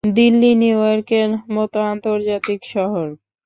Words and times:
দিল্লি 0.15 0.51
নিউইয়র্কের 0.61 1.29
মতো 1.55 1.77
আন্তর্জাতিক 1.91 2.59
শহর। 2.73 3.07